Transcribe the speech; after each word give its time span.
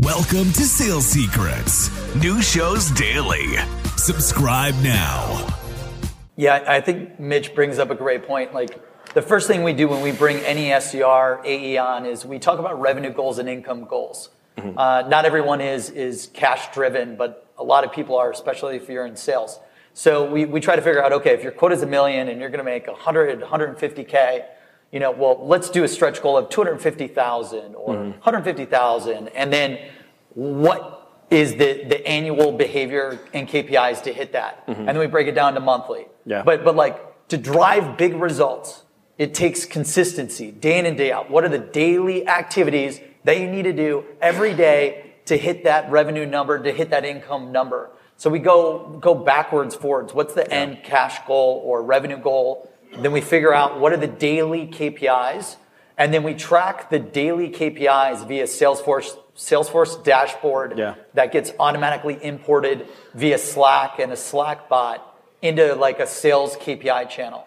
Welcome 0.00 0.52
to 0.52 0.64
Sales 0.64 1.06
Secrets. 1.06 1.90
New 2.16 2.42
shows 2.42 2.90
daily. 2.90 3.56
Subscribe 3.96 4.74
now. 4.82 5.48
Yeah, 6.36 6.62
I 6.68 6.82
think 6.82 7.18
Mitch 7.18 7.54
brings 7.54 7.78
up 7.78 7.88
a 7.88 7.94
great 7.94 8.26
point. 8.26 8.52
Like 8.52 8.78
the 9.14 9.22
first 9.22 9.46
thing 9.46 9.62
we 9.62 9.72
do 9.72 9.88
when 9.88 10.02
we 10.02 10.12
bring 10.12 10.36
any 10.40 10.66
SDR 10.66 11.42
AE 11.46 11.78
on 11.78 12.04
is 12.04 12.26
we 12.26 12.38
talk 12.38 12.58
about 12.58 12.78
revenue 12.78 13.10
goals 13.10 13.38
and 13.38 13.48
income 13.48 13.84
goals. 13.84 14.28
Mm-hmm. 14.58 14.78
Uh, 14.78 15.08
not 15.08 15.24
everyone 15.24 15.62
is 15.62 15.88
is 15.88 16.28
cash 16.34 16.70
driven, 16.74 17.16
but 17.16 17.48
a 17.56 17.64
lot 17.64 17.82
of 17.82 17.90
people 17.90 18.18
are, 18.18 18.30
especially 18.30 18.76
if 18.76 18.90
you're 18.90 19.06
in 19.06 19.16
sales. 19.16 19.58
So 19.94 20.30
we, 20.30 20.44
we 20.44 20.60
try 20.60 20.76
to 20.76 20.82
figure 20.82 21.02
out, 21.02 21.14
okay, 21.14 21.30
if 21.30 21.42
your 21.42 21.52
quota 21.52 21.74
is 21.74 21.80
a 21.80 21.86
million 21.86 22.28
and 22.28 22.38
you're 22.38 22.50
going 22.50 22.58
to 22.58 22.64
make 22.64 22.86
100, 22.86 23.40
150K, 23.40 24.44
you 24.92 25.00
know, 25.00 25.10
well, 25.10 25.44
let's 25.46 25.70
do 25.70 25.84
a 25.84 25.88
stretch 25.88 26.22
goal 26.22 26.36
of 26.36 26.48
250,000 26.48 27.74
or 27.74 27.94
mm-hmm. 27.94 28.10
150,000. 28.10 29.28
And 29.28 29.52
then 29.52 29.78
what 30.34 31.24
is 31.30 31.52
the, 31.52 31.84
the 31.84 32.06
annual 32.06 32.52
behavior 32.52 33.18
and 33.34 33.48
KPIs 33.48 34.02
to 34.04 34.12
hit 34.12 34.32
that? 34.32 34.66
Mm-hmm. 34.66 34.80
And 34.80 34.88
then 34.88 34.98
we 34.98 35.06
break 35.06 35.26
it 35.26 35.34
down 35.34 35.54
to 35.54 35.60
monthly. 35.60 36.06
Yeah. 36.24 36.42
But, 36.42 36.64
but 36.64 36.76
like 36.76 37.28
to 37.28 37.36
drive 37.36 37.96
big 37.96 38.14
results, 38.14 38.84
it 39.18 39.34
takes 39.34 39.64
consistency 39.64 40.50
day 40.50 40.78
in 40.78 40.86
and 40.86 40.96
day 40.96 41.10
out. 41.10 41.30
What 41.30 41.44
are 41.44 41.48
the 41.48 41.58
daily 41.58 42.28
activities 42.28 43.00
that 43.24 43.38
you 43.40 43.50
need 43.50 43.62
to 43.62 43.72
do 43.72 44.04
every 44.20 44.54
day 44.54 45.14
to 45.24 45.36
hit 45.36 45.64
that 45.64 45.90
revenue 45.90 46.26
number, 46.26 46.62
to 46.62 46.72
hit 46.72 46.90
that 46.90 47.04
income 47.04 47.50
number? 47.50 47.90
So 48.18 48.30
we 48.30 48.38
go 48.38 48.98
go 49.00 49.14
backwards, 49.14 49.74
forwards. 49.74 50.14
What's 50.14 50.34
the 50.34 50.46
yeah. 50.48 50.54
end 50.54 50.84
cash 50.84 51.18
goal 51.26 51.60
or 51.64 51.82
revenue 51.82 52.18
goal? 52.18 52.70
Then 52.98 53.12
we 53.12 53.20
figure 53.20 53.52
out 53.52 53.80
what 53.80 53.92
are 53.92 53.96
the 53.96 54.06
daily 54.06 54.66
KPIs, 54.66 55.56
and 55.98 56.12
then 56.12 56.22
we 56.22 56.34
track 56.34 56.90
the 56.90 56.98
daily 56.98 57.50
KPIs 57.50 58.26
via 58.26 58.44
Salesforce 58.44 59.16
Salesforce 59.36 60.02
dashboard 60.02 60.78
yeah. 60.78 60.94
that 61.12 61.30
gets 61.30 61.52
automatically 61.60 62.18
imported 62.22 62.88
via 63.14 63.36
Slack 63.36 63.98
and 63.98 64.10
a 64.10 64.16
Slack 64.16 64.68
bot 64.68 65.14
into 65.42 65.74
like 65.74 66.00
a 66.00 66.06
sales 66.06 66.56
KPI 66.56 67.10
channel. 67.10 67.46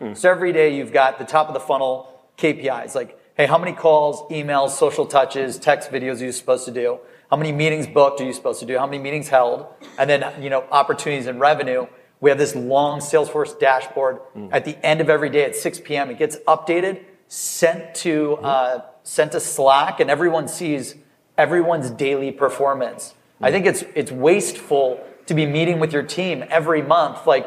Mm. 0.00 0.16
So 0.16 0.30
every 0.30 0.52
day 0.52 0.74
you've 0.76 0.92
got 0.92 1.18
the 1.18 1.24
top 1.24 1.48
of 1.48 1.54
the 1.54 1.60
funnel 1.60 2.08
KPIs 2.38 2.94
like, 2.94 3.18
hey, 3.36 3.46
how 3.46 3.58
many 3.58 3.72
calls, 3.72 4.22
emails, 4.30 4.70
social 4.70 5.06
touches, 5.06 5.58
text 5.58 5.90
videos 5.90 6.20
are 6.20 6.26
you 6.26 6.32
supposed 6.32 6.64
to 6.64 6.70
do? 6.70 6.98
How 7.30 7.36
many 7.36 7.52
meetings 7.52 7.86
booked 7.86 8.20
are 8.20 8.24
you 8.24 8.32
supposed 8.32 8.60
to 8.60 8.66
do? 8.66 8.76
How 8.76 8.86
many 8.86 8.98
meetings 8.98 9.28
held? 9.28 9.66
And 9.98 10.10
then, 10.10 10.42
you 10.42 10.50
know, 10.50 10.64
opportunities 10.70 11.26
and 11.26 11.38
revenue. 11.38 11.86
We 12.20 12.28
have 12.30 12.38
this 12.38 12.54
long 12.54 13.00
Salesforce 13.00 13.58
dashboard. 13.58 14.20
Mm. 14.36 14.48
At 14.52 14.64
the 14.64 14.84
end 14.84 15.00
of 15.00 15.08
every 15.08 15.30
day 15.30 15.44
at 15.44 15.54
6 15.54 15.80
p.m., 15.80 16.10
it 16.10 16.18
gets 16.18 16.36
updated, 16.48 17.04
sent 17.28 17.94
to, 17.96 18.38
mm. 18.40 18.44
uh, 18.44 18.82
sent 19.04 19.32
to 19.32 19.40
Slack, 19.40 20.00
and 20.00 20.10
everyone 20.10 20.48
sees 20.48 20.96
everyone's 21.38 21.90
daily 21.90 22.32
performance. 22.32 23.14
Mm. 23.40 23.46
I 23.46 23.52
think 23.52 23.66
it's, 23.66 23.84
it's 23.94 24.10
wasteful 24.10 25.00
to 25.26 25.34
be 25.34 25.46
meeting 25.46 25.78
with 25.78 25.92
your 25.92 26.02
team 26.02 26.44
every 26.50 26.82
month. 26.82 27.26
Like, 27.26 27.46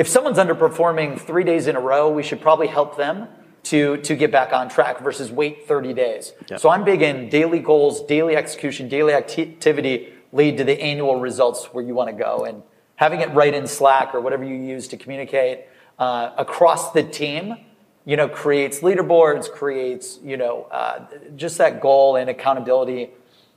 if 0.00 0.08
someone's 0.08 0.38
underperforming 0.38 1.20
three 1.20 1.44
days 1.44 1.66
in 1.66 1.76
a 1.76 1.80
row, 1.80 2.08
we 2.08 2.22
should 2.22 2.40
probably 2.40 2.68
help 2.68 2.96
them 2.96 3.28
to, 3.64 3.98
to 3.98 4.16
get 4.16 4.32
back 4.32 4.50
on 4.50 4.70
track 4.70 5.00
versus 5.00 5.30
wait 5.30 5.68
30 5.68 5.92
days. 5.92 6.32
Yep. 6.48 6.58
So 6.58 6.70
I'm 6.70 6.84
big 6.84 7.02
in 7.02 7.28
daily 7.28 7.58
goals, 7.58 8.02
daily 8.06 8.34
execution, 8.34 8.88
daily 8.88 9.12
activity 9.12 10.14
lead 10.32 10.56
to 10.56 10.64
the 10.64 10.80
annual 10.80 11.20
results 11.20 11.66
where 11.74 11.84
you 11.84 11.92
want 11.92 12.08
to 12.08 12.16
go. 12.16 12.46
And 12.46 12.62
having 12.96 13.20
it 13.20 13.28
right 13.34 13.52
in 13.52 13.66
Slack 13.66 14.14
or 14.14 14.22
whatever 14.22 14.42
you 14.42 14.54
use 14.54 14.88
to 14.88 14.96
communicate 14.96 15.66
uh, 15.98 16.30
across 16.38 16.92
the 16.92 17.02
team, 17.02 17.58
you 18.06 18.16
know, 18.16 18.26
creates 18.26 18.80
leaderboards, 18.80 19.52
creates, 19.52 20.18
you 20.24 20.38
know, 20.38 20.62
uh, 20.70 21.04
just 21.36 21.58
that 21.58 21.82
goal 21.82 22.16
and 22.16 22.30
accountability 22.30 23.10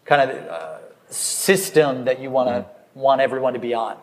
kind 0.03 0.29
of 0.29 0.47
uh, 0.49 0.77
system 1.07 2.03
that 2.03 2.19
you 2.19 2.29
want 2.29 2.49
to 2.49 2.55
mm. 2.55 2.67
want 2.95 3.21
everyone 3.21 3.53
to 3.53 3.59
be 3.59 3.73
on. 3.73 3.97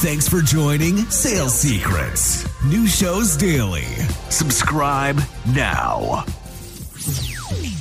Thanks 0.00 0.28
for 0.28 0.40
joining 0.40 0.98
Sales 1.10 1.52
Secrets. 1.52 2.46
New 2.66 2.86
shows 2.86 3.36
daily. 3.36 3.82
Subscribe 4.30 5.18
now. 5.48 6.24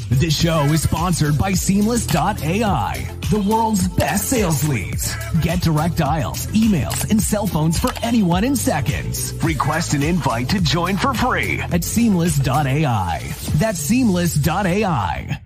This 0.09 0.35
show 0.35 0.63
is 0.63 0.81
sponsored 0.81 1.37
by 1.37 1.51
Seamless.ai, 1.51 3.07
the 3.29 3.45
world's 3.47 3.87
best 3.87 4.31
sales 4.31 4.67
leads. 4.67 5.15
Get 5.43 5.61
direct 5.61 5.97
dials, 5.97 6.47
emails, 6.47 7.07
and 7.11 7.21
cell 7.21 7.45
phones 7.45 7.77
for 7.77 7.91
anyone 8.01 8.43
in 8.43 8.55
seconds. 8.55 9.33
Request 9.43 9.93
an 9.93 10.01
invite 10.01 10.49
to 10.49 10.59
join 10.59 10.97
for 10.97 11.13
free 11.13 11.59
at 11.59 11.83
Seamless.ai. 11.83 13.31
That's 13.57 13.79
Seamless.ai. 13.79 15.36